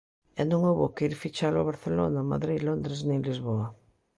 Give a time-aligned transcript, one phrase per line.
[0.39, 3.67] E non houbo que ir fichalo a Barcelona, Madrid, Londres nin Lisboa.